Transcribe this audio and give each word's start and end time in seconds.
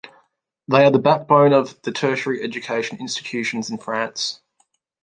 They 0.67 0.83
are 0.83 0.89
the 0.89 0.97
backbone 0.97 1.53
of 1.53 1.79
the 1.83 1.91
tertiary 1.91 2.41
education 2.41 2.97
institutions 2.99 3.69
in 3.69 3.77
France. 3.77 4.41